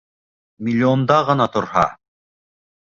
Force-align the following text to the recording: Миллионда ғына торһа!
Миллионда 0.69 1.21
ғына 1.31 1.49
торһа! 1.59 1.87